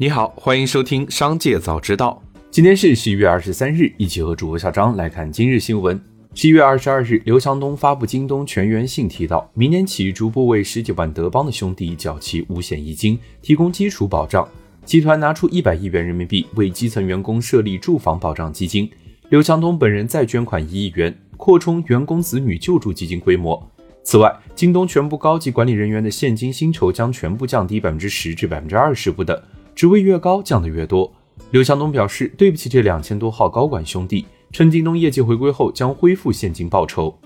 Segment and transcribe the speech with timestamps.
[0.00, 2.22] 你好，欢迎收听《商界早知道》。
[2.50, 6.00] 今天是十一月二十三日，一起和主播小张来看今日新闻。
[6.34, 14.48] 十一月二十二日，刘强东发布京东全员信，提到明年起逐步为十几万德邦的兄弟缴齐五险一金，提供基础保障。
[14.86, 18.90] 集团拿出一百亿元人民币为基层员工设立住房保障基金。
[19.28, 23.70] 刘强东本人再捐款一亿元，扩充员工子女救助基金规模。
[24.02, 29.38] 此外，京东全部高级管理人员的现金薪酬将全部降低百分之十至百分之二十不等。
[29.74, 31.12] 职位越高，降的越多。
[31.50, 37.18] 刘强东表示：“对不起，这两千多号高管兄弟，趁京东业绩回归后，将恢复现金报酬。”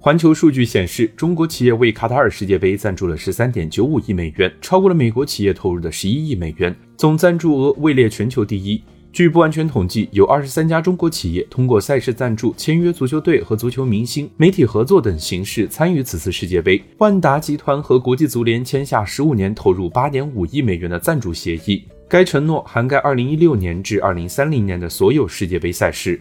[0.00, 8.82] 环球数据显示，中国企业为卡塔尔世界杯赞助了十三点九五亿美元，超过了美国企业投入的十一亿美元，总赞助额位列全球第一。
[9.10, 16.80] 据不完全统计，有二十三家中国企业通过赛事赞助、签约足球队和足球明星、媒体合作等形式参与此次世界杯。
[16.98, 26.20] 万达集团和国际足联签下十五年、投入八点五亿美元的赞助协议，该承诺涵盖二零一六年至二零三零年的所有世界杯赛事。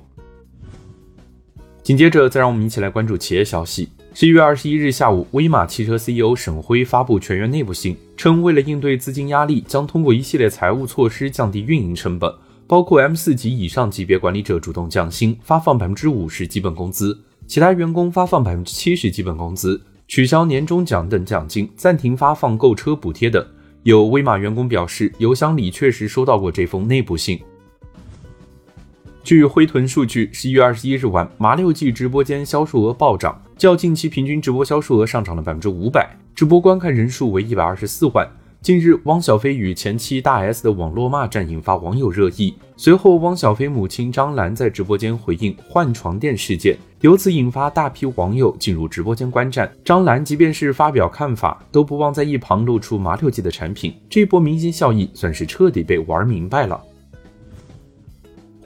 [1.84, 3.90] 紧接着，再让我们一起来关注企业消息。
[4.14, 12.34] 十一月二十一日下午，威马汽车 CEO 沈辉发布全员内部信，称为了应对资金压力，将通过一系列财务措施降低运营成本。
[12.68, 17.14] 包括 M 四级以上级别管理者主动降薪，发放百分之五十基本工资；
[17.48, 23.46] 其他员工发放百分之七十基本工资，取消年终奖等奖金，暂停发放购车补贴等。
[23.84, 27.40] 有威马员工表示，邮箱里确实收到过这封内部信。
[29.24, 38.30] 据辉屯数据，十一月二十一日晚，麻六记直播间销售额暴涨，较近期平均直播销售额上涨了百分之五百，直播观看人数为一百二十四万。
[38.68, 42.54] 近日，汪小菲与前妻大 S 的网络骂战引发网友热议。
[42.76, 49.72] 随后，汪小菲母亲张兰在直播间回应换床垫事件，由此引发大批网友进入直播间观战。
[49.86, 56.78] 张兰即便是发表看法，都不忘在一旁露出麻六记的产品，这波明星效应算是彻底被玩明白了。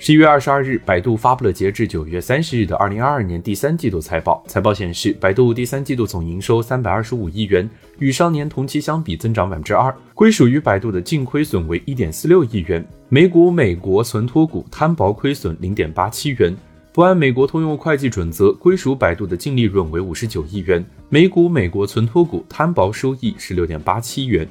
[0.03, 4.43] 十一月二十二日，百度发布了截至九月三十日的二零二二年第三季度财报。
[4.47, 7.69] 财报显示，百度第三季度总营收三百二十五亿元，
[7.99, 9.95] 与上年同期相比增长百分之二。
[10.15, 16.51] 归属于百度的净亏损为一点四六亿元，每股美国存托股摊薄亏损零点八七元。
[16.91, 24.49] 不按美国通用会计准则，归属百度的净利润为五十九亿元，每股美国存托股摊薄收益十六点八七元。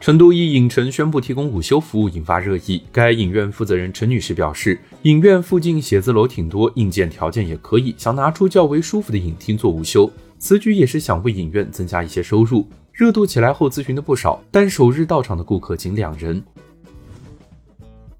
[0.00, 2.82] 成都一影城宣布提供午休服务，引发热议。
[2.90, 10.10] 该影院负责人陈女士表示，影院附近写字楼挺多，硬件条件也可以，想拿出较为舒服的影厅做午休。
[10.38, 12.66] 此举也是想为影院增加一些收入。
[12.94, 16.42] 热度起来后，咨询的不少，但首日到场的顾客仅两人。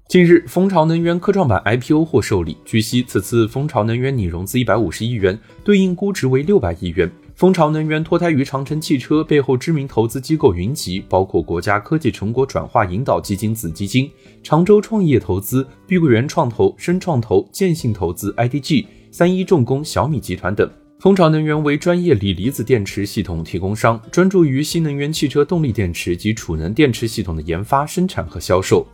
[0.07, 2.57] 近日，蜂巢能源科创板 IPO 获受理。
[2.63, 7.11] 据悉，此次蜂巢能源拟融资一百五十亿元，对应估值为六百亿元。
[7.41, 14.07] 蜂巢能源脱胎于长城汽车，背后知名投资机构云集，包括国家科技成果转化引导基金子基金、
[14.43, 20.69] 常州创业投资、碧桂园创投、深创投、建信投资、IDG、三一重工、小米集团等。
[20.99, 28.85] 蜂巢能源为专业锂离子电池系统提供商，专注于新能源汽车动力电池及储能电池系统的研发、生产和销售。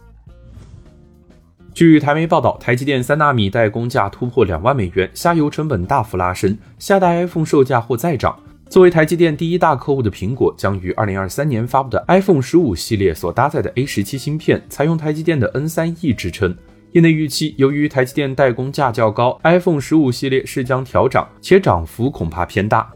[1.77, 8.35] 据台媒报道，台积电三纳米代工价突破两万美元，下游成本大幅拉升，下代 iPhone 售价或再涨。
[8.67, 16.57] 作为台积电第一大客户的苹果，将于二零二三年发布的 iPhone 十五系列所搭载的 A 十七芯片，采用台积电的 N 三 E 制称。
[16.93, 22.91] 业内预期，由于台积电代工价较高，iPhone 十五系列是将调涨，且涨幅恐怕偏大。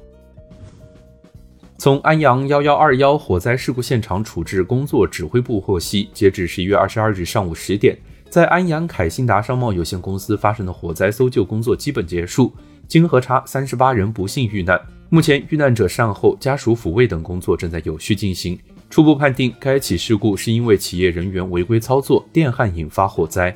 [1.77, 7.95] 从安阳幺幺二幺火灾事故现场处置工作指挥部获悉，截至十一月二十二日上午十点。
[8.31, 12.53] 在安阳凯信达商贸有限公司发生的火灾搜救工作基本结束，
[12.87, 14.79] 经核查，三十八人不幸遇难。
[15.09, 18.57] 目前遇难者善后、家属抚慰等工作正在有序进行。
[18.89, 23.53] 初步判定，该起事故是因为企业人员违规操作，电焊引发火灾。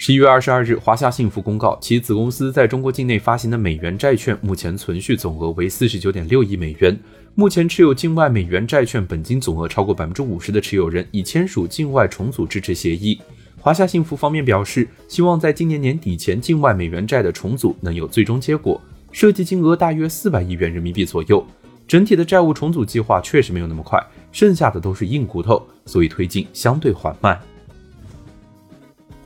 [0.00, 6.96] 十一月二十二日，华夏幸福公告，其子公司在中国境内发行的美元债券目前存续总额为四十九点六亿美元。
[7.34, 13.20] 目前持有境外美元债券本金总额超过百分之五十的持有人已签署境外重组支持协议。
[13.58, 18.80] 华夏幸福方面表示，希望在今年年底前境外美元债的重组能有最终结果，
[19.10, 21.44] 涉及金额大约四百亿元人民币左右。
[21.88, 27.36] 整体的债务重组计划确实没有那么快，剩下的都是硬骨头，所以推进相对缓慢。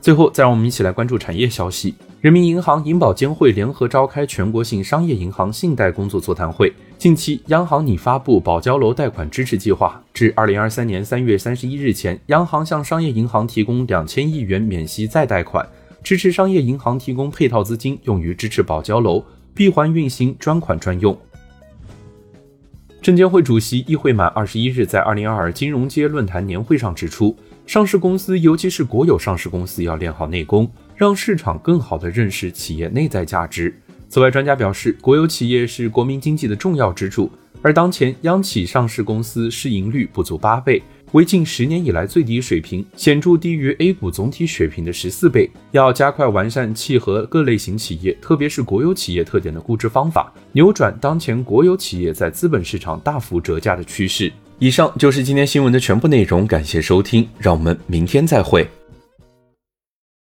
[0.03, 1.95] 最后，再让我们一起来关注产业消息。
[2.19, 6.73] 人民银行、银保监会联合召开全国性商业银行信贷工作座谈会。
[6.97, 15.65] 近期，央行拟发布保交楼贷款支持计划，至二零二三年三月三十一日前，央行向商业银行提供两千亿元免息再贷款，
[16.03, 19.23] 支持商业银行提供配套资金用于支持保交楼，
[19.53, 21.17] 闭环运行专款专用。
[23.01, 27.33] 证监会主席易会满二十一日在二零二二金融街论坛年会上指出，
[27.65, 33.73] 上市公司，尤其是国有上市公司，要练好内功，让市场更好地认识企业内在价值。
[34.09, 37.31] 此外，专家表示，国有企业是国民经济的重要支柱，
[37.61, 40.83] 而当前央企上市公司市盈率不足八倍。
[41.13, 45.49] 为近十年以来最低水平，显著低于 A 股总体水平的十四倍。
[45.71, 54.33] 要加快完善契合各类型企业，特别是国有企业特点的估值方法，扭转当前国有企业在资本市场大幅折价的趋势。
[54.63, 58.65] 以上就是今天新闻的全部内容，感谢收听，让我们明天再会。